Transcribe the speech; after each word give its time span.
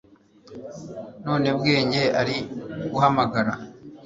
none 1.25 1.47
bwenge 1.57 2.01
ari 2.21 2.37
guhamagara 2.91 3.53